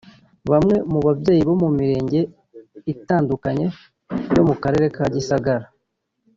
[0.51, 2.19] Bamwe mu babyeyi bo mu mirenge
[2.93, 3.65] itandukanye
[4.35, 5.65] yo mu karere ka Gisagara